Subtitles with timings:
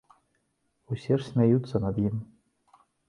[0.95, 2.15] Усе ж смяюцца над ім.